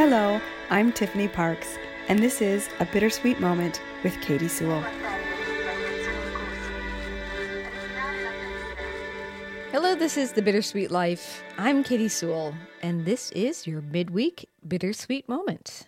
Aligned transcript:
Hello, 0.00 0.40
I'm 0.70 0.92
Tiffany 0.92 1.28
Parks, 1.28 1.76
and 2.08 2.20
this 2.20 2.40
is 2.40 2.70
A 2.80 2.86
Bittersweet 2.86 3.38
Moment 3.38 3.82
with 4.02 4.18
Katy 4.22 4.48
Sewell. 4.48 4.82
Hello, 9.70 9.94
this 9.94 10.16
is 10.16 10.32
The 10.32 10.40
Bittersweet 10.40 10.90
Life. 10.90 11.42
I'm 11.58 11.84
Katy 11.84 12.08
Sewell, 12.08 12.54
and 12.80 13.04
this 13.04 13.30
is 13.32 13.66
your 13.66 13.82
midweek 13.82 14.48
Bittersweet 14.66 15.28
Moment. 15.28 15.86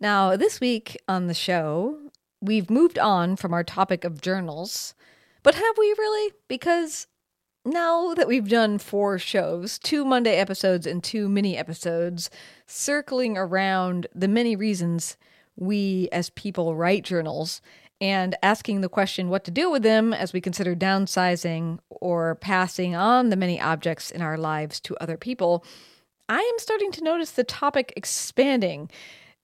Now, 0.00 0.36
this 0.36 0.58
week 0.58 0.96
on 1.06 1.26
the 1.26 1.34
show, 1.34 1.98
we've 2.40 2.70
moved 2.70 2.98
on 2.98 3.36
from 3.36 3.52
our 3.52 3.62
topic 3.62 4.04
of 4.04 4.22
journals, 4.22 4.94
but 5.42 5.54
have 5.54 5.76
we 5.76 5.94
really? 5.98 6.32
Because 6.48 7.08
now 7.64 8.14
that 8.14 8.28
we've 8.28 8.48
done 8.48 8.78
four 8.78 9.18
shows, 9.18 9.78
two 9.78 10.04
Monday 10.04 10.36
episodes 10.36 10.86
and 10.86 11.02
two 11.04 11.28
mini 11.28 11.56
episodes, 11.56 12.30
circling 12.66 13.36
around 13.36 14.06
the 14.14 14.28
many 14.28 14.56
reasons 14.56 15.16
we 15.56 16.08
as 16.10 16.30
people 16.30 16.74
write 16.74 17.04
journals 17.04 17.60
and 18.00 18.34
asking 18.42 18.80
the 18.80 18.88
question 18.88 19.28
what 19.28 19.44
to 19.44 19.50
do 19.50 19.70
with 19.70 19.82
them 19.82 20.14
as 20.14 20.32
we 20.32 20.40
consider 20.40 20.74
downsizing 20.74 21.78
or 21.90 22.34
passing 22.36 22.94
on 22.94 23.28
the 23.28 23.36
many 23.36 23.60
objects 23.60 24.10
in 24.10 24.22
our 24.22 24.38
lives 24.38 24.80
to 24.80 24.96
other 24.98 25.18
people, 25.18 25.64
I 26.28 26.38
am 26.38 26.58
starting 26.58 26.92
to 26.92 27.04
notice 27.04 27.32
the 27.32 27.44
topic 27.44 27.92
expanding, 27.96 28.90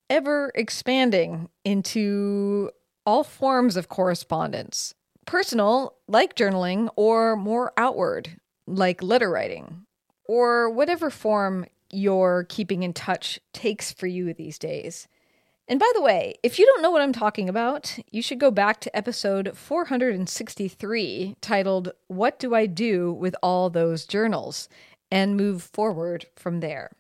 ever 0.09 0.53
expanding 0.55 1.51
into 1.65 2.71
all 3.05 3.25
forms 3.25 3.77
of 3.77 3.89
correspondence 3.89 4.95
personal, 5.27 5.95
like 6.09 6.35
journaling, 6.35 6.89
or 6.97 7.37
more 7.37 7.73
outward, 7.77 8.41
like 8.67 9.03
letter 9.03 9.31
writing, 9.31 9.87
or 10.25 10.71
whatever 10.71 11.11
form 11.11 11.67
your 11.91 12.45
keeping 12.45 12.83
in 12.83 12.93
touch 12.93 13.39
takes 13.53 13.93
for 13.93 14.07
you 14.07 14.33
these 14.33 14.59
days. 14.59 15.09
And 15.69 15.81
by 15.81 15.91
the 15.95 16.03
way, 16.03 16.37
if 16.45 16.59
you 16.59 16.67
don't 16.67 16.83
know 16.83 16.91
what 16.91 17.03
I'm 17.03 17.13
talking 17.13 17.49
about, 17.49 17.99
you 18.11 18.23
should 18.23 18.39
go 18.39 18.53
back 18.53 18.81
to 18.81 18.97
episode 18.97 19.57
463 19.57 21.37
titled, 21.41 21.93
What 22.07 22.39
Do 22.39 22.55
I 22.55 22.67
Do 22.67 23.13
with 23.13 23.35
All 23.43 23.69
Those 23.69 24.07
Journals? 24.07 24.69
and 25.11 25.37
move 25.37 25.63
forward 25.63 26.27
from 26.35 26.61
there. 26.61 26.91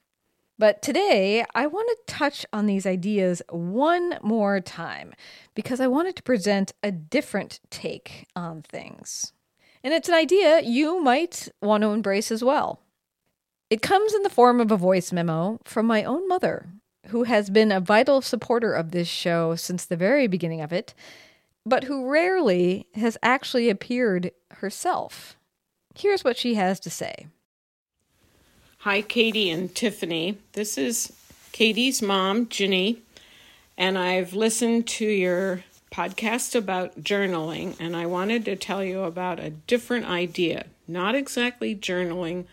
But 0.58 0.80
today, 0.80 1.44
I 1.54 1.66
want 1.66 1.88
to 1.88 2.14
touch 2.14 2.46
on 2.50 2.64
these 2.64 2.86
ideas 2.86 3.42
one 3.50 4.18
more 4.22 4.60
time 4.60 5.12
because 5.54 5.80
I 5.80 5.86
wanted 5.86 6.16
to 6.16 6.22
present 6.22 6.72
a 6.82 6.90
different 6.90 7.60
take 7.68 8.26
on 8.34 8.62
things. 8.62 9.34
And 9.84 9.92
it's 9.92 10.08
an 10.08 10.14
idea 10.14 10.62
you 10.62 11.02
might 11.02 11.48
want 11.60 11.82
to 11.82 11.90
embrace 11.90 12.30
as 12.30 12.42
well. 12.42 12.80
It 13.68 13.82
comes 13.82 14.14
in 14.14 14.22
the 14.22 14.30
form 14.30 14.60
of 14.60 14.70
a 14.70 14.76
voice 14.76 15.12
memo 15.12 15.60
from 15.64 15.86
my 15.86 16.04
own 16.04 16.26
mother, 16.26 16.68
who 17.08 17.24
has 17.24 17.50
been 17.50 17.70
a 17.70 17.80
vital 17.80 18.22
supporter 18.22 18.72
of 18.72 18.92
this 18.92 19.08
show 19.08 19.56
since 19.56 19.84
the 19.84 19.96
very 19.96 20.26
beginning 20.26 20.62
of 20.62 20.72
it, 20.72 20.94
but 21.66 21.84
who 21.84 22.10
rarely 22.10 22.86
has 22.94 23.18
actually 23.22 23.68
appeared 23.68 24.30
herself. 24.52 25.36
Here's 25.94 26.24
what 26.24 26.38
she 26.38 26.54
has 26.54 26.80
to 26.80 26.90
say. 26.90 27.26
Hi, 28.86 29.02
Katy 29.02 29.50
and 29.50 29.74
Tiffany. 29.74 30.38
This 30.52 30.78
is 30.78 31.12
Katy's 31.50 32.00
mom, 32.00 32.48
Ginny, 32.48 33.02
and 33.76 33.98
I've 33.98 34.32
listened 34.32 34.86
to 34.86 35.04
your 35.04 35.64
podcast 35.90 36.54
about 36.54 37.02
journaling, 37.02 37.74
and 37.80 37.96
I 37.96 38.06
wanted 38.06 38.44
to 38.44 38.54
tell 38.54 38.84
you 38.84 39.00
about 39.00 39.40
a 39.40 39.50
different 39.50 40.06
idea. 40.06 40.66
Not 40.86 41.16
exactly 41.16 41.74
journaling, 41.74 42.44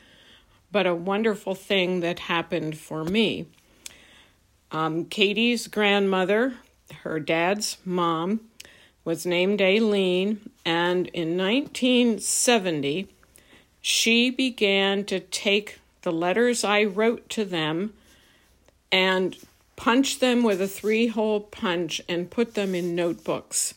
but 0.72 0.88
a 0.88 0.96
wonderful 0.96 1.54
thing 1.54 2.00
that 2.00 2.18
happened 2.18 2.80
for 2.80 3.04
me. 3.04 3.46
Um, 4.72 5.06
Katy's 5.06 5.68
grandmother, 5.68 6.56
her 7.04 7.20
dad's 7.20 7.78
mom, 7.86 8.40
was 9.06 9.24
named 9.24 9.62
Aileen, 9.62 10.50
and 10.66 11.06
in 11.10 11.38
1970, 11.38 13.08
she 13.82 14.32
began 14.32 15.06
to 15.06 15.20
take 15.20 15.78
the 16.03 16.12
letters 16.12 16.64
I 16.64 16.84
wrote 16.84 17.28
to 17.30 17.44
them 17.44 17.94
and 18.91 19.36
punch 19.75 20.19
them 20.19 20.44
with 20.44 20.62
a 20.62 20.68
three 20.68 21.08
hole 21.08 21.41
punch 21.41 22.02
and 22.08 22.30
put 22.30 22.53
them 22.53 22.75
in 22.75 22.96
notebooks. 22.96 23.74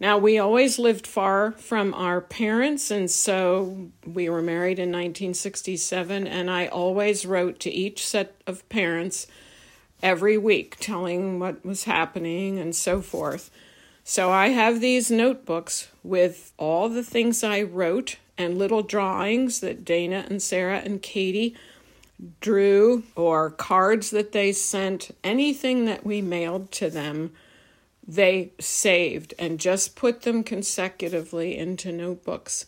Now, 0.00 0.16
we 0.16 0.38
always 0.38 0.78
lived 0.78 1.08
far 1.08 1.52
from 1.52 1.92
our 1.92 2.20
parents, 2.20 2.90
and 2.90 3.10
so 3.10 3.90
we 4.06 4.28
were 4.28 4.40
married 4.40 4.78
in 4.78 4.90
1967, 4.90 6.26
and 6.26 6.48
I 6.48 6.68
always 6.68 7.26
wrote 7.26 7.58
to 7.60 7.70
each 7.70 8.06
set 8.06 8.40
of 8.46 8.66
parents 8.68 9.26
every 10.00 10.38
week 10.38 10.76
telling 10.78 11.40
what 11.40 11.64
was 11.64 11.84
happening 11.84 12.60
and 12.60 12.76
so 12.76 13.02
forth. 13.02 13.50
So 14.04 14.30
I 14.30 14.50
have 14.50 14.80
these 14.80 15.10
notebooks 15.10 15.90
with 16.04 16.52
all 16.56 16.88
the 16.88 17.02
things 17.02 17.42
I 17.42 17.62
wrote 17.62 18.16
and 18.38 18.56
little 18.56 18.82
drawings 18.82 19.60
that 19.60 19.84
Dana 19.84 20.24
and 20.30 20.40
Sarah 20.40 20.78
and 20.78 21.02
Katy 21.02 21.56
drew, 22.40 23.02
or 23.14 23.50
cards 23.50 24.10
that 24.10 24.32
they 24.32 24.52
sent, 24.52 25.10
anything 25.22 25.84
that 25.84 26.06
we 26.06 26.22
mailed 26.22 26.70
to 26.72 26.88
them, 26.88 27.32
they 28.06 28.52
saved 28.58 29.34
and 29.38 29.60
just 29.60 29.94
put 29.94 30.22
them 30.22 30.42
consecutively 30.42 31.56
into 31.58 31.92
notebooks. 31.92 32.64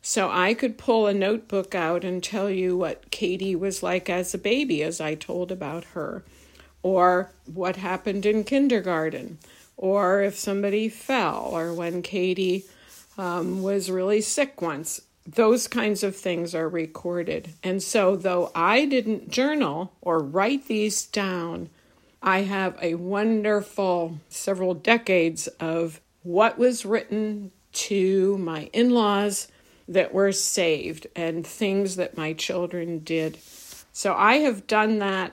So 0.00 0.30
I 0.30 0.54
could 0.54 0.78
pull 0.78 1.08
a 1.08 1.12
notebook 1.12 1.74
out 1.74 2.04
and 2.04 2.22
tell 2.22 2.48
you 2.48 2.76
what 2.76 3.10
Katy 3.10 3.56
was 3.56 3.82
like 3.82 4.08
as 4.08 4.32
a 4.32 4.38
baby, 4.38 4.82
as 4.84 5.00
I 5.00 5.16
told 5.16 5.50
about 5.50 5.82
her, 5.94 6.22
or 6.82 7.32
what 7.52 7.76
happened 7.76 8.24
in 8.24 8.44
kindergarten, 8.44 9.38
or 9.76 10.22
if 10.22 10.38
somebody 10.38 10.88
fell, 10.88 11.48
or 11.52 11.74
when 11.74 12.02
Katy 12.02 12.64
um, 13.18 13.62
was 13.62 13.90
really 13.90 14.20
sick 14.20 14.60
once 14.60 15.00
those 15.26 15.66
kinds 15.66 16.02
of 16.02 16.14
things 16.14 16.54
are 16.54 16.68
recorded. 16.68 17.54
And 17.62 17.82
so, 17.82 18.16
though 18.16 18.50
I 18.54 18.86
didn't 18.86 19.28
journal 19.28 19.92
or 20.00 20.20
write 20.20 20.66
these 20.66 21.04
down, 21.04 21.68
I 22.22 22.42
have 22.42 22.78
a 22.80 22.94
wonderful 22.94 24.20
several 24.28 24.74
decades 24.74 25.48
of 25.60 26.00
what 26.22 26.58
was 26.58 26.86
written 26.86 27.50
to 27.72 28.38
my 28.38 28.70
in 28.72 28.90
laws 28.90 29.48
that 29.88 30.14
were 30.14 30.32
saved 30.32 31.06
and 31.14 31.46
things 31.46 31.96
that 31.96 32.16
my 32.16 32.32
children 32.32 33.00
did. 33.00 33.38
So, 33.92 34.14
I 34.14 34.36
have 34.38 34.66
done 34.66 35.00
that 35.00 35.32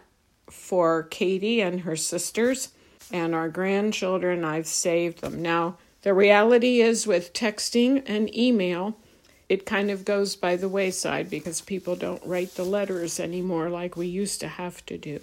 for 0.50 1.04
Katy 1.04 1.62
and 1.62 1.82
her 1.82 1.96
sisters 1.96 2.70
and 3.12 3.36
our 3.36 3.50
grandchildren. 3.50 4.44
I've 4.44 4.68
saved 4.68 5.22
them. 5.22 5.42
Now, 5.42 5.78
the 6.04 6.14
reality 6.14 6.82
is 6.82 7.08
with 7.08 7.34
texting 7.34 8.04
and 8.06 8.36
email, 8.36 8.98
it 9.50 9.66
kind 9.66 9.90
of 9.90 10.06
goes 10.06 10.36
by 10.36 10.56
the 10.56 10.70
wayside 10.70 11.30
because 11.30 11.62
people 11.62 11.96
don't 11.96 12.26
write 12.26 12.56
the 12.56 12.64
letters 12.64 13.20
anymore 13.20 13.70
like 13.70 13.96
we 13.96 14.08
used 14.08 14.40
to 14.42 14.48
have 14.48 14.86
to 14.86 14.98
do. 14.98 15.22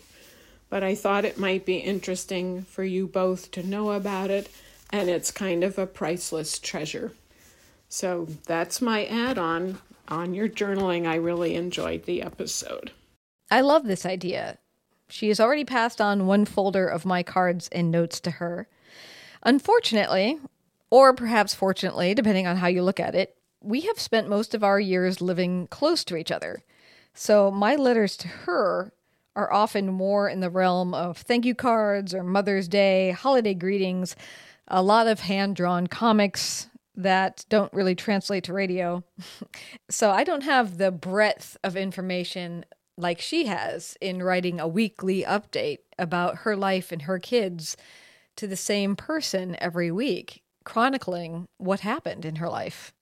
But 0.68 0.82
I 0.82 0.94
thought 0.94 1.24
it 1.24 1.38
might 1.38 1.66
be 1.66 1.76
interesting 1.76 2.62
for 2.62 2.84
you 2.84 3.06
both 3.06 3.50
to 3.52 3.62
know 3.62 3.92
about 3.92 4.30
it, 4.30 4.48
and 4.90 5.08
it's 5.08 5.30
kind 5.30 5.64
of 5.64 5.78
a 5.78 5.86
priceless 5.86 6.58
treasure. 6.58 7.12
So 7.88 8.28
that's 8.46 8.80
my 8.80 9.04
add 9.06 9.36
on 9.36 9.78
on 10.08 10.32
your 10.32 10.48
journaling. 10.48 11.06
I 11.06 11.16
really 11.16 11.54
enjoyed 11.56 12.04
the 12.04 12.22
episode. 12.22 12.92
I 13.50 13.60
love 13.60 13.84
this 13.84 14.06
idea. 14.06 14.58
She 15.08 15.28
has 15.28 15.40
already 15.40 15.64
passed 15.64 16.00
on 16.00 16.26
one 16.26 16.44
folder 16.44 16.86
of 16.86 17.04
my 17.04 17.22
cards 17.22 17.68
and 17.72 17.90
notes 17.90 18.20
to 18.20 18.32
her. 18.32 18.68
Unfortunately, 19.42 20.38
or 20.90 21.14
perhaps 21.14 21.54
fortunately, 21.54 22.14
depending 22.14 22.46
on 22.46 22.56
how 22.56 22.66
you 22.66 22.82
look 22.82 23.00
at 23.00 23.14
it, 23.14 23.36
we 23.62 23.82
have 23.82 24.00
spent 24.00 24.28
most 24.28 24.54
of 24.54 24.64
our 24.64 24.80
years 24.80 25.20
living 25.20 25.66
close 25.68 26.04
to 26.04 26.16
each 26.16 26.30
other. 26.30 26.62
So 27.14 27.50
my 27.50 27.76
letters 27.76 28.16
to 28.18 28.28
her 28.28 28.92
are 29.36 29.52
often 29.52 29.92
more 29.92 30.28
in 30.28 30.40
the 30.40 30.50
realm 30.50 30.94
of 30.94 31.18
thank 31.18 31.44
you 31.44 31.54
cards 31.54 32.14
or 32.14 32.22
Mother's 32.22 32.68
Day, 32.68 33.12
holiday 33.12 33.54
greetings, 33.54 34.16
a 34.68 34.82
lot 34.82 35.06
of 35.06 35.20
hand 35.20 35.56
drawn 35.56 35.86
comics 35.86 36.68
that 36.96 37.44
don't 37.48 37.72
really 37.72 37.94
translate 37.94 38.44
to 38.44 38.52
radio. 38.52 39.04
so 39.90 40.10
I 40.10 40.24
don't 40.24 40.42
have 40.42 40.78
the 40.78 40.90
breadth 40.90 41.56
of 41.62 41.76
information 41.76 42.64
like 42.96 43.20
she 43.20 43.46
has 43.46 43.96
in 44.00 44.22
writing 44.22 44.60
a 44.60 44.68
weekly 44.68 45.22
update 45.22 45.78
about 45.98 46.38
her 46.38 46.56
life 46.56 46.92
and 46.92 47.02
her 47.02 47.18
kids 47.18 47.76
to 48.36 48.46
the 48.46 48.56
same 48.56 48.96
person 48.96 49.56
every 49.60 49.90
week, 49.90 50.42
chronicling 50.64 51.46
what 51.58 51.80
happened 51.80 52.24
in 52.24 52.36
her 52.36 52.48
life. 52.48 52.92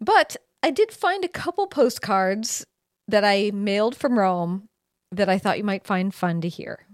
But 0.00 0.36
I 0.62 0.70
did 0.70 0.92
find 0.92 1.24
a 1.24 1.28
couple 1.28 1.66
postcards 1.66 2.64
that 3.08 3.24
I 3.24 3.50
mailed 3.52 3.96
from 3.96 4.18
Rome 4.18 4.68
that 5.10 5.28
I 5.28 5.38
thought 5.38 5.58
you 5.58 5.64
might 5.64 5.86
find 5.86 6.14
fun 6.14 6.40
to 6.40 6.48
hear. 6.48 6.86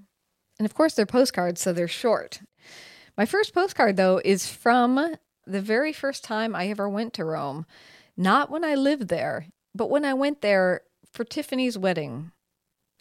And 0.58 0.66
of 0.66 0.74
course, 0.74 0.94
they're 0.94 1.06
postcards, 1.06 1.60
so 1.60 1.72
they're 1.72 1.88
short. 1.88 2.40
My 3.16 3.26
first 3.26 3.54
postcard, 3.54 3.96
though, 3.96 4.20
is 4.24 4.46
from 4.46 5.16
the 5.46 5.60
very 5.60 5.92
first 5.92 6.22
time 6.22 6.54
I 6.54 6.68
ever 6.68 6.88
went 6.88 7.14
to 7.14 7.24
Rome. 7.24 7.66
Not 8.16 8.50
when 8.50 8.64
I 8.64 8.74
lived 8.74 9.08
there, 9.08 9.46
but 9.74 9.90
when 9.90 10.04
I 10.04 10.14
went 10.14 10.42
there 10.42 10.82
for 11.12 11.24
Tiffany's 11.24 11.78
wedding. 11.78 12.32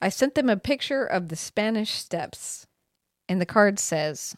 I 0.02 0.10
sent 0.10 0.36
them 0.36 0.50
a 0.50 0.58
picture 0.58 1.06
of 1.06 1.28
the 1.28 1.36
Spanish 1.36 1.92
steps, 1.92 2.66
and 3.28 3.42
the 3.42 3.46
card 3.46 3.80
says, 3.80 4.36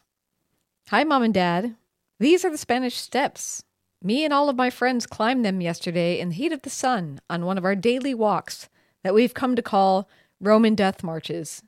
Hi, 0.88 1.04
Mom 1.04 1.22
and 1.22 1.32
Dad. 1.32 1.76
These 2.22 2.44
are 2.44 2.50
the 2.50 2.56
Spanish 2.56 2.94
steps. 2.98 3.64
Me 4.00 4.24
and 4.24 4.32
all 4.32 4.48
of 4.48 4.54
my 4.54 4.70
friends 4.70 5.08
climbed 5.08 5.44
them 5.44 5.60
yesterday 5.60 6.20
in 6.20 6.28
the 6.28 6.36
heat 6.36 6.52
of 6.52 6.62
the 6.62 6.70
sun 6.70 7.20
on 7.28 7.44
one 7.44 7.58
of 7.58 7.64
our 7.64 7.74
daily 7.74 8.14
walks 8.14 8.68
that 9.02 9.12
we've 9.12 9.34
come 9.34 9.56
to 9.56 9.60
call 9.60 10.08
Roman 10.40 10.76
death 10.76 11.02
marches. 11.02 11.64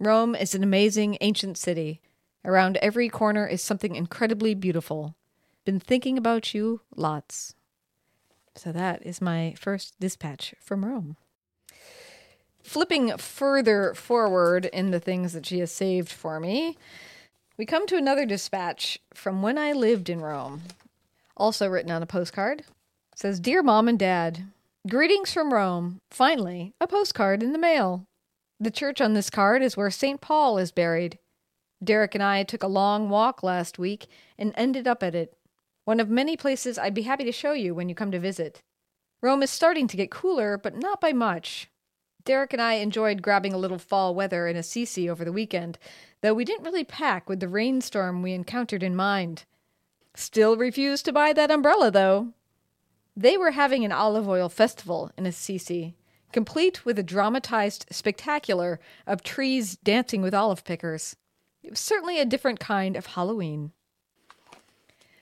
Rome 0.00 0.34
is 0.34 0.56
an 0.56 0.64
amazing 0.64 1.18
ancient 1.20 1.56
city. 1.56 2.00
Around 2.44 2.78
every 2.78 3.08
corner 3.08 3.46
is 3.46 3.62
something 3.62 3.94
incredibly 3.94 4.54
beautiful. 4.54 5.14
Been 5.64 5.78
thinking 5.78 6.18
about 6.18 6.52
you 6.52 6.80
lots. 6.96 7.54
So 8.56 8.72
that 8.72 9.06
is 9.06 9.20
my 9.20 9.54
first 9.56 9.94
dispatch 10.00 10.52
from 10.60 10.84
Rome. 10.84 11.16
Flipping 12.60 13.16
further 13.18 13.94
forward 13.94 14.64
in 14.64 14.90
the 14.90 14.98
things 14.98 15.32
that 15.32 15.46
she 15.46 15.60
has 15.60 15.70
saved 15.70 16.10
for 16.10 16.40
me, 16.40 16.76
we 17.56 17.66
come 17.66 17.86
to 17.86 17.96
another 17.96 18.26
dispatch 18.26 18.98
from 19.14 19.42
when 19.42 19.58
I 19.58 19.72
lived 19.72 20.08
in 20.08 20.20
Rome 20.20 20.62
also 21.36 21.68
written 21.68 21.90
on 21.90 22.02
a 22.02 22.06
postcard. 22.06 22.60
It 22.60 23.18
says, 23.18 23.40
Dear 23.40 23.62
Mom 23.62 23.88
and 23.88 23.98
Dad, 23.98 24.44
greetings 24.88 25.32
from 25.32 25.52
Rome. 25.52 26.00
Finally, 26.10 26.72
a 26.80 26.86
postcard 26.86 27.42
in 27.42 27.52
the 27.52 27.58
mail. 27.58 28.04
The 28.58 28.70
church 28.70 29.00
on 29.00 29.12
this 29.12 29.30
card 29.30 29.62
is 29.62 29.76
where 29.76 29.90
St. 29.90 30.20
Paul 30.20 30.58
is 30.58 30.72
buried. 30.72 31.18
Derek 31.84 32.14
and 32.14 32.24
I 32.24 32.42
took 32.42 32.62
a 32.62 32.68
long 32.68 33.10
walk 33.10 33.42
last 33.42 33.78
week 33.78 34.06
and 34.38 34.54
ended 34.56 34.88
up 34.88 35.02
at 35.02 35.14
it. 35.14 35.36
One 35.84 36.00
of 36.00 36.08
many 36.08 36.36
places 36.36 36.78
I'd 36.78 36.94
be 36.94 37.02
happy 37.02 37.24
to 37.24 37.32
show 37.32 37.52
you 37.52 37.74
when 37.74 37.88
you 37.88 37.94
come 37.94 38.10
to 38.10 38.18
visit. 38.18 38.62
Rome 39.22 39.42
is 39.42 39.50
starting 39.50 39.86
to 39.88 39.96
get 39.96 40.10
cooler, 40.10 40.56
but 40.56 40.76
not 40.76 41.00
by 41.00 41.12
much. 41.12 41.68
Derek 42.24 42.52
and 42.52 42.62
I 42.62 42.74
enjoyed 42.74 43.22
grabbing 43.22 43.52
a 43.52 43.58
little 43.58 43.78
fall 43.78 44.14
weather 44.14 44.48
in 44.48 44.56
Assisi 44.56 45.08
over 45.08 45.24
the 45.24 45.32
weekend, 45.32 45.78
though 46.26 46.34
we 46.34 46.44
didn't 46.44 46.64
really 46.64 46.82
pack 46.82 47.28
with 47.28 47.38
the 47.38 47.46
rainstorm 47.46 48.20
we 48.20 48.32
encountered 48.32 48.82
in 48.82 48.96
mind. 48.96 49.44
Still 50.12 50.56
refused 50.56 51.04
to 51.04 51.12
buy 51.12 51.32
that 51.32 51.52
umbrella, 51.52 51.88
though. 51.88 52.32
They 53.16 53.36
were 53.36 53.52
having 53.52 53.84
an 53.84 53.92
olive 53.92 54.28
oil 54.28 54.48
festival 54.48 55.12
in 55.16 55.24
Assisi, 55.24 55.94
complete 56.32 56.84
with 56.84 56.98
a 56.98 57.04
dramatized 57.04 57.86
spectacular 57.92 58.80
of 59.06 59.22
trees 59.22 59.76
dancing 59.76 60.20
with 60.20 60.34
olive 60.34 60.64
pickers. 60.64 61.14
It 61.62 61.70
was 61.70 61.78
certainly 61.78 62.18
a 62.18 62.24
different 62.24 62.58
kind 62.58 62.96
of 62.96 63.06
Halloween. 63.06 63.70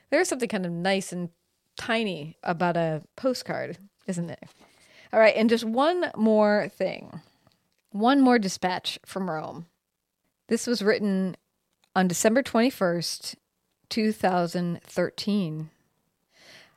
There's 0.09 0.31
something 0.31 0.49
kind 0.49 0.65
of 0.65 0.73
nice 0.73 1.13
and 1.13 1.29
tiny 1.77 2.39
about 2.43 2.79
a 2.79 3.03
postcard, 3.15 3.77
isn't 4.07 4.27
there? 4.27 4.49
All 5.13 5.21
right, 5.21 5.37
and 5.37 5.51
just 5.51 5.65
one 5.65 6.11
more 6.17 6.71
thing. 6.75 7.21
One 7.91 8.23
more 8.23 8.39
dispatch 8.39 8.99
from 9.05 9.29
Rome. 9.29 9.67
This 10.49 10.67
was 10.67 10.83
written 10.83 11.37
on 11.97 12.07
December 12.07 12.43
21st, 12.43 13.37
2013. 13.89 15.71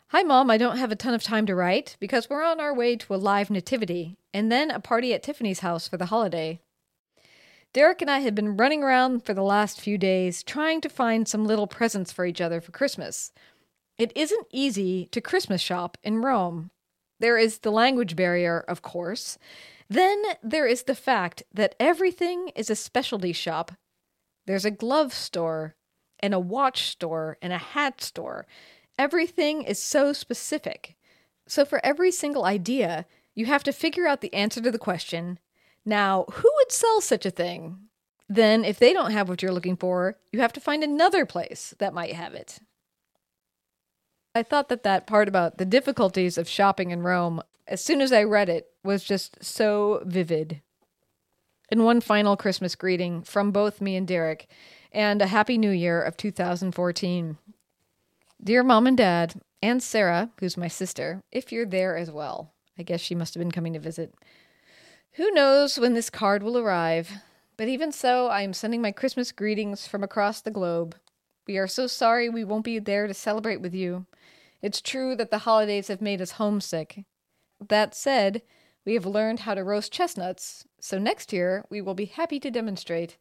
Hi, 0.07 0.23
Mom. 0.23 0.49
I 0.49 0.57
don't 0.57 0.77
have 0.77 0.91
a 0.93 0.95
ton 0.95 1.13
of 1.13 1.21
time 1.21 1.45
to 1.47 1.55
write 1.55 1.97
because 1.99 2.29
we're 2.29 2.45
on 2.45 2.61
our 2.61 2.73
way 2.73 2.95
to 2.95 3.13
a 3.13 3.17
live 3.17 3.49
nativity 3.49 4.15
and 4.33 4.49
then 4.49 4.71
a 4.71 4.79
party 4.79 5.13
at 5.13 5.21
Tiffany's 5.21 5.59
house 5.59 5.85
for 5.85 5.97
the 5.97 6.05
holiday. 6.05 6.61
Derek 7.73 8.01
and 8.01 8.09
I 8.09 8.19
had 8.19 8.33
been 8.33 8.55
running 8.55 8.83
around 8.83 9.25
for 9.25 9.33
the 9.33 9.43
last 9.43 9.81
few 9.81 9.97
days 9.97 10.43
trying 10.43 10.79
to 10.79 10.87
find 10.87 11.27
some 11.27 11.45
little 11.45 11.67
presents 11.67 12.13
for 12.13 12.25
each 12.25 12.39
other 12.39 12.61
for 12.61 12.71
Christmas. 12.71 13.33
It 13.97 14.13
isn't 14.15 14.47
easy 14.49 15.07
to 15.11 15.19
Christmas 15.19 15.59
shop 15.59 15.97
in 16.03 16.21
Rome. 16.21 16.71
There 17.19 17.37
is 17.37 17.59
the 17.59 17.71
language 17.71 18.15
barrier, 18.15 18.63
of 18.65 18.81
course. 18.81 19.37
Then 19.89 20.21
there 20.43 20.67
is 20.67 20.83
the 20.83 20.95
fact 20.95 21.43
that 21.53 21.75
everything 21.79 22.49
is 22.49 22.69
a 22.69 22.75
specialty 22.75 23.33
shop. 23.33 23.71
There's 24.45 24.65
a 24.65 24.71
glove 24.71 25.13
store, 25.13 25.75
and 26.19 26.33
a 26.33 26.39
watch 26.39 26.87
store 26.87 27.37
and 27.41 27.53
a 27.53 27.57
hat 27.57 28.01
store. 28.01 28.45
Everything 28.97 29.61
is 29.61 29.81
so 29.81 30.13
specific. 30.13 30.95
So, 31.47 31.63
for 31.63 31.85
every 31.85 32.11
single 32.11 32.43
idea, 32.43 33.05
you 33.35 33.45
have 33.45 33.63
to 33.63 33.71
figure 33.71 34.07
out 34.07 34.21
the 34.21 34.33
answer 34.33 34.61
to 34.61 34.71
the 34.71 34.79
question 34.79 35.39
now, 35.85 36.25
who 36.29 36.51
would 36.53 36.71
sell 36.71 36.99
such 36.99 37.25
a 37.25 37.31
thing? 37.31 37.77
Then, 38.27 38.65
if 38.65 38.77
they 38.77 38.91
don't 38.91 39.11
have 39.11 39.29
what 39.29 39.41
you're 39.41 39.53
looking 39.53 39.77
for, 39.77 40.17
you 40.33 40.41
have 40.41 40.51
to 40.53 40.59
find 40.59 40.83
another 40.83 41.25
place 41.25 41.73
that 41.79 41.93
might 41.93 42.11
have 42.11 42.33
it. 42.33 42.59
I 44.35 44.43
thought 44.43 44.67
that 44.67 44.83
that 44.83 45.07
part 45.07 45.29
about 45.29 45.57
the 45.57 45.65
difficulties 45.65 46.37
of 46.37 46.49
shopping 46.49 46.91
in 46.91 47.03
Rome, 47.03 47.41
as 47.67 47.83
soon 47.83 48.01
as 48.01 48.11
I 48.11 48.23
read 48.23 48.49
it, 48.49 48.67
was 48.83 49.03
just 49.03 49.43
so 49.43 50.01
vivid. 50.05 50.61
And 51.69 51.83
one 51.83 51.99
final 51.99 52.37
Christmas 52.37 52.75
greeting 52.75 53.23
from 53.23 53.51
both 53.51 53.81
me 53.81 53.95
and 53.95 54.07
Derek 54.07 54.47
and 54.91 55.21
a 55.21 55.27
happy 55.27 55.57
new 55.57 55.71
year 55.71 56.01
of 56.01 56.15
2014. 56.17 57.37
Dear 58.41 58.63
mom 58.63 58.87
and 58.87 58.97
dad, 58.97 59.41
and 59.61 59.81
Sarah, 59.81 60.31
who's 60.39 60.55
my 60.55 60.67
sister, 60.67 61.23
if 61.31 61.51
you're 61.51 61.65
there 61.65 61.97
as 61.97 62.11
well. 62.11 62.53
I 62.77 62.83
guess 62.83 63.01
she 63.01 63.15
must 63.15 63.33
have 63.33 63.41
been 63.41 63.51
coming 63.51 63.73
to 63.73 63.79
visit. 63.79 64.13
Who 65.13 65.31
knows 65.31 65.79
when 65.79 65.93
this 65.93 66.09
card 66.09 66.43
will 66.43 66.57
arrive? 66.57 67.11
But 67.57 67.67
even 67.67 67.91
so, 67.91 68.27
I 68.27 68.43
am 68.43 68.53
sending 68.53 68.81
my 68.81 68.91
Christmas 68.91 69.31
greetings 69.31 69.87
from 69.87 70.03
across 70.03 70.41
the 70.41 70.51
globe. 70.51 70.95
We 71.47 71.57
are 71.57 71.67
so 71.67 71.87
sorry 71.87 72.29
we 72.29 72.43
won't 72.43 72.65
be 72.65 72.77
there 72.77 73.07
to 73.07 73.13
celebrate 73.13 73.61
with 73.61 73.73
you. 73.73 74.05
It's 74.61 74.79
true 74.79 75.15
that 75.15 75.31
the 75.31 75.39
holidays 75.39 75.87
have 75.87 76.01
made 76.01 76.21
us 76.21 76.31
homesick. 76.31 77.03
That 77.65 77.95
said, 77.95 78.41
we 78.85 78.93
have 78.93 79.05
learned 79.05 79.41
how 79.41 79.53
to 79.53 79.63
roast 79.63 79.91
chestnuts, 79.91 80.65
so 80.79 80.97
next 80.97 81.33
year 81.33 81.65
we 81.69 81.81
will 81.81 81.95
be 81.95 82.05
happy 82.05 82.39
to 82.39 82.51
demonstrate. 82.51 83.17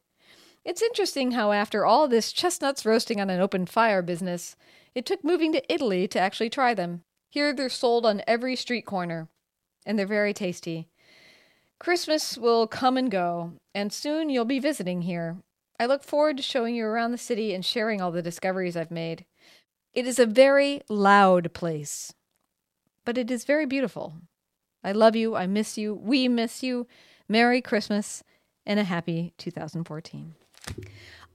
It's 0.65 0.83
interesting 0.83 1.33
how, 1.33 1.53
after 1.53 1.87
all 1.87 2.09
this 2.09 2.33
chestnuts 2.33 2.85
roasting 2.85 3.21
on 3.21 3.31
an 3.31 3.41
open 3.41 3.67
fire 3.67 4.03
business, 4.03 4.57
it 4.95 5.07
took 5.07 5.25
moving 5.25 5.53
to 5.53 5.73
Italy 5.73 6.09
to 6.09 6.19
actually 6.21 6.51
try 6.51 6.75
them. 6.75 7.03
Here 7.31 7.53
they're 7.53 7.69
sold 7.69 8.05
on 8.07 8.23
every 8.27 8.57
street 8.57 8.87
corner, 8.87 9.29
and 9.85 9.99
they're 9.99 10.07
very 10.07 10.33
tasty. 10.33 10.89
Christmas 11.79 12.39
will 12.39 12.67
come 12.67 12.97
and 12.97 13.11
go, 13.11 13.53
and 13.75 13.93
soon 13.93 14.31
you'll 14.31 14.45
be 14.45 14.59
visiting 14.59 15.03
here. 15.03 15.37
I 15.79 15.87
look 15.87 16.03
forward 16.03 16.37
to 16.39 16.43
showing 16.43 16.75
you 16.75 16.87
around 16.87 17.13
the 17.13 17.19
city 17.19 17.55
and 17.55 17.65
sharing 17.65 18.01
all 18.01 18.11
the 18.11 18.23
discoveries 18.23 18.77
I've 18.77 18.91
made. 18.91 19.25
It 19.93 20.07
is 20.07 20.19
a 20.19 20.27
very 20.27 20.83
loud 20.89 21.53
place, 21.53 22.15
but 23.05 23.19
it 23.19 23.31
is 23.31 23.45
very 23.45 23.67
beautiful. 23.67 24.15
I 24.87 24.93
love 24.93 25.15
you. 25.15 25.37
I 25.37 25.47
miss 25.47 25.77
you. 25.77 25.95
We 25.95 26.29
miss 26.29 26.63
you. 26.63 26.87
Merry 27.29 27.61
Christmas 27.61 28.23
and 28.65 28.81
a 28.81 28.85
happy 28.85 29.35
2014 29.37 30.35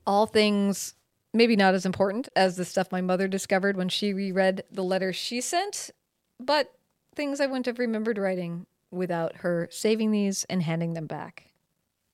all 0.05 0.25
things 0.25 0.96
maybe 1.34 1.55
not 1.55 1.74
as 1.74 1.86
important 1.86 2.27
as 2.36 2.55
the 2.55 2.65
stuff 2.65 2.91
my 2.91 3.01
mother 3.01 3.27
discovered 3.27 3.77
when 3.77 3.89
she 3.89 4.13
reread 4.13 4.63
the 4.70 4.84
letter 4.84 5.13
she 5.13 5.39
sent, 5.39 5.91
but 6.39 6.74
things 7.15 7.39
I 7.39 7.46
wouldn't 7.46 7.67
have 7.67 7.79
remembered 7.79 8.17
writing 8.17 8.65
without 8.89 9.38
her 9.38 9.70
saving 9.72 10.12
these 10.12 10.43
and 10.46 10.62
handing 10.63 10.93
them 10.93 11.08
back. 11.08 11.48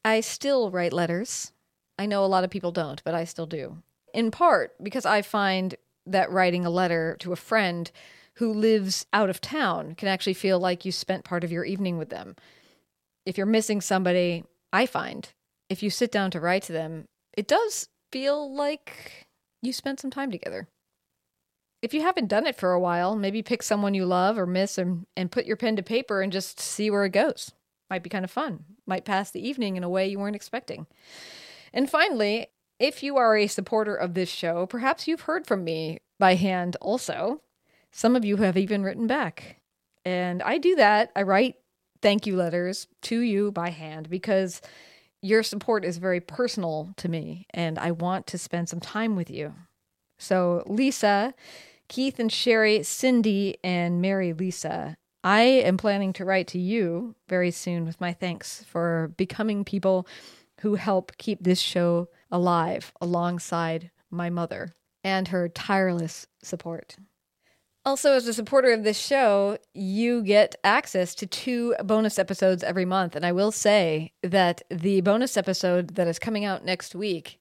I 0.06 0.22
still 0.22 0.70
write 0.70 0.94
letters. 0.94 1.52
I 1.98 2.06
know 2.06 2.24
a 2.24 2.28
lot 2.28 2.44
of 2.44 2.52
people 2.52 2.72
don't, 2.72 3.04
but 3.04 3.16
I 3.16 3.24
still 3.24 3.48
do. 3.48 3.78
In 4.14 4.30
part 4.30 4.76
because 4.82 5.06
I 5.06 5.22
find 5.24 5.76
that 6.06 6.32
writing 6.32 6.66
a 6.66 6.70
letter 6.70 7.18
to 7.20 7.34
a 7.34 7.38
friend 7.38 7.90
who 8.38 8.54
lives 8.54 9.06
out 9.14 9.30
of 9.30 9.42
town 9.42 9.96
can 9.96 10.08
actually 10.08 10.34
feel 10.34 10.60
like 10.60 10.86
you 10.86 10.92
spent 10.92 11.24
part 11.24 11.44
of 11.44 11.52
your 11.52 11.66
evening 11.66 11.98
with 11.98 12.10
them. 12.10 12.36
If 13.26 13.38
you're 13.38 13.48
missing 13.48 13.82
somebody, 13.82 14.44
I 14.72 14.86
find 14.86 15.28
if 15.70 15.82
you 15.84 15.90
sit 15.90 16.12
down 16.12 16.32
to 16.32 16.40
write 16.40 16.64
to 16.64 16.74
them, 16.74 17.06
it 17.36 17.48
does 17.48 17.90
feel 18.12 18.54
like 18.56 19.28
you 19.62 19.74
spent 19.74 20.00
some 20.00 20.12
time 20.12 20.32
together. 20.32 20.68
If 21.82 21.94
you 21.94 22.02
haven't 22.02 22.30
done 22.30 22.48
it 22.48 22.56
for 22.56 22.74
a 22.74 22.80
while, 22.80 23.16
maybe 23.16 23.42
pick 23.42 23.64
someone 23.64 23.94
you 23.94 24.06
love 24.06 24.38
or 24.38 24.46
miss 24.46 24.78
and, 24.78 25.06
and 25.16 25.32
put 25.32 25.46
your 25.46 25.58
pen 25.58 25.76
to 25.76 25.84
paper 25.84 26.22
and 26.22 26.32
just 26.32 26.60
see 26.60 26.90
where 26.90 27.06
it 27.06 27.12
goes. 27.12 27.52
Might 27.90 28.04
be 28.04 28.10
kind 28.10 28.26
of 28.26 28.32
fun. 28.32 28.66
Might 28.86 29.06
pass 29.06 29.32
the 29.32 29.46
evening 29.46 29.78
in 29.78 29.84
a 29.84 29.90
way 29.90 30.08
you 30.08 30.20
weren't 30.20 30.36
expecting. 30.36 30.88
And 31.74 31.90
finally, 31.90 32.48
if 32.80 33.02
you 33.02 33.18
are 33.18 33.36
a 33.36 33.48
supporter 33.48 33.96
of 33.96 34.14
this 34.14 34.30
show, 34.30 34.66
perhaps 34.68 35.08
you've 35.08 35.22
heard 35.22 35.48
from 35.48 35.64
me 35.64 36.00
by 36.20 36.36
hand 36.36 36.78
also. 36.82 37.42
Some 37.92 38.16
of 38.16 38.26
you 38.26 38.38
have 38.38 38.58
even 38.58 38.84
written 38.84 39.08
back. 39.08 39.58
And 40.06 40.42
I 40.42 40.58
do 40.58 40.76
that. 40.76 41.12
I 41.16 41.24
write 41.24 41.56
thank 42.02 42.26
you 42.26 42.36
letters 42.36 42.88
to 43.02 43.20
you 43.20 43.52
by 43.52 43.70
hand 43.70 44.10
because 44.10 44.62
your 45.22 45.44
support 45.44 45.84
is 45.84 45.98
very 45.98 46.22
personal 46.22 46.94
to 46.98 47.10
me, 47.10 47.48
and 47.50 47.80
I 47.80 47.92
want 47.92 48.28
to 48.28 48.38
spend 48.38 48.70
some 48.70 48.80
time 48.80 49.16
with 49.16 49.30
you. 49.30 49.54
So, 50.20 50.64
Lisa, 50.68 51.34
Keith 51.88 52.20
and 52.20 52.32
Sherry, 52.32 52.84
Cindy, 52.84 53.58
and 53.64 54.02
Mary 54.02 54.34
Lisa, 54.34 54.96
I 55.24 55.42
am 55.42 55.78
planning 55.78 56.14
to 56.14 56.26
write 56.26 56.48
to 56.50 56.60
you 56.60 57.16
very 57.28 57.52
soon 57.52 57.86
with 57.86 58.00
my 58.00 58.14
thanks 58.14 58.64
for 58.64 59.12
becoming 59.18 59.66
people 59.66 60.08
who 60.62 60.76
help 60.76 61.18
keep 61.18 61.44
this 61.44 61.60
show 61.60 62.10
alive 62.32 62.94
alongside 63.02 63.92
my 64.10 64.30
mother 64.30 64.76
and 65.04 65.28
her 65.30 65.50
tireless 65.50 66.28
support. 66.42 66.98
Also, 67.88 68.12
as 68.12 68.28
a 68.28 68.34
supporter 68.34 68.74
of 68.74 68.84
this 68.84 69.00
show, 69.00 69.58
you 69.74 70.22
get 70.22 70.56
access 70.66 71.16
to 71.16 71.26
two 71.26 71.74
bonus 71.86 72.20
episodes 72.20 72.62
every 72.62 72.84
month. 72.84 73.16
And 73.16 73.26
I 73.26 73.32
will 73.32 73.50
say 73.50 74.12
that 74.22 74.62
the 74.70 75.00
bonus 75.00 75.38
episode 75.38 75.96
that 75.96 76.06
is 76.06 76.20
coming 76.20 76.44
out 76.44 76.66
next 76.66 76.96
week 76.96 77.40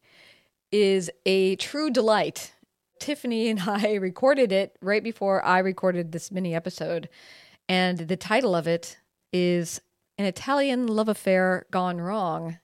is 0.70 1.10
a 1.26 1.56
true 1.56 1.90
delight. 1.90 2.52
Tiffany 3.00 3.48
and 3.48 3.58
I 3.66 3.94
recorded 3.94 4.52
it 4.52 4.76
right 4.80 5.02
before 5.02 5.44
I 5.44 5.58
recorded 5.58 6.12
this 6.12 6.30
mini 6.30 6.54
episode. 6.54 7.08
And 7.68 7.98
the 7.98 8.16
title 8.16 8.54
of 8.54 8.68
it 8.68 8.98
is 9.32 9.80
An 10.16 10.26
Italian 10.26 10.86
Love 10.86 11.08
Affair 11.08 11.66
Gone 11.72 12.00
Wrong. 12.00 12.58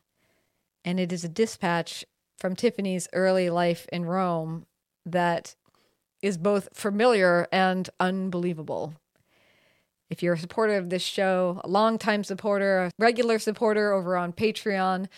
And 0.84 1.00
it 1.00 1.12
is 1.12 1.24
a 1.24 1.28
dispatch 1.28 2.04
from 2.38 2.54
Tiffany's 2.54 3.08
early 3.12 3.50
life 3.50 3.88
in 3.92 4.04
Rome 4.04 4.66
that 5.04 5.56
is 6.23 6.38
both 6.38 6.69
familiar 6.73 7.47
and 7.52 7.91
unbelievable. 8.00 8.95
If 10.09 10.23
you're 10.23 10.35
a 10.35 10.38
supporter 10.38 10.76
of 10.76 10.91
this 10.91 11.02
show, 11.02 11.61
a 11.64 11.69
longtime 11.69 12.25
supporter, 12.25 12.85
a 12.85 12.91
regular 12.99 13.38
supporter 13.38 13.93
over 13.93 14.17
on 14.17 14.33
Patreon, 14.33 15.09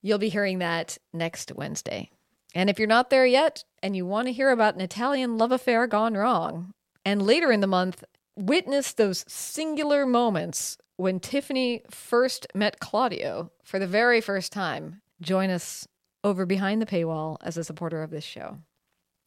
you'll 0.00 0.18
be 0.18 0.28
hearing 0.28 0.58
that 0.60 0.96
next 1.12 1.52
Wednesday. 1.54 2.10
And 2.54 2.70
if 2.70 2.78
you're 2.78 2.86
not 2.86 3.10
there 3.10 3.26
yet 3.26 3.64
and 3.82 3.96
you 3.96 4.06
want 4.06 4.28
to 4.28 4.32
hear 4.32 4.50
about 4.50 4.74
an 4.74 4.80
Italian 4.80 5.38
love 5.38 5.50
affair 5.50 5.86
gone 5.86 6.14
wrong, 6.14 6.72
and 7.04 7.22
later 7.22 7.50
in 7.50 7.60
the 7.60 7.66
month, 7.66 8.04
witness 8.36 8.92
those 8.92 9.24
singular 9.26 10.06
moments 10.06 10.78
when 10.96 11.20
Tiffany 11.20 11.82
first 11.90 12.46
met 12.54 12.78
Claudio 12.78 13.50
for 13.64 13.78
the 13.78 13.86
very 13.86 14.20
first 14.20 14.52
time, 14.52 15.00
join 15.20 15.50
us 15.50 15.88
over 16.22 16.46
behind 16.46 16.80
the 16.80 16.86
paywall 16.86 17.36
as 17.42 17.56
a 17.56 17.64
supporter 17.64 18.02
of 18.02 18.10
this 18.10 18.24
show. 18.24 18.58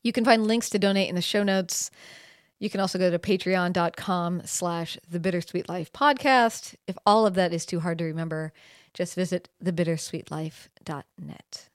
You 0.04 0.12
can 0.12 0.26
find 0.26 0.48
links 0.48 0.70
to 0.72 0.80
donate 0.80 1.10
in 1.10 1.16
the 1.16 1.22
show 1.22 1.44
notes. 1.44 1.92
You 2.60 2.70
can 2.70 2.80
also 2.80 2.98
go 2.98 3.12
to 3.12 3.20
patreon.com 3.20 4.44
slash 4.46 4.98
the 5.10 5.20
bittersweet 5.20 5.70
life 5.70 5.92
podcast. 5.94 6.76
If 6.88 6.98
all 7.06 7.28
of 7.28 7.36
that 7.36 7.54
is 7.54 7.66
too 7.66 7.82
hard 7.82 8.00
to 8.00 8.06
remember, 8.06 8.52
just 8.94 9.16
visit 9.16 9.50
thebittersweetlife.net. 9.64 11.70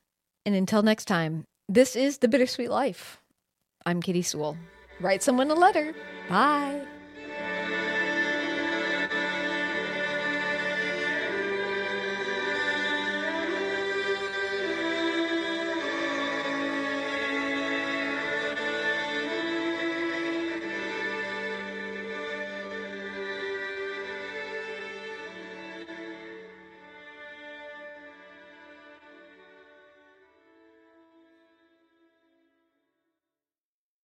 And 0.45 0.55
until 0.55 0.83
next 0.83 1.05
time, 1.05 1.45
this 1.69 1.95
is 1.95 2.19
The 2.19 2.29
Bittersweet 2.29 2.69
Life. 2.69 3.19
I'm 3.87 4.03
Katy 4.03 4.23
Sewell. 4.23 4.57
Write 5.01 5.23
someone 5.23 5.51
a 5.51 5.55
letter. 5.55 5.95
Bye. 6.29 6.83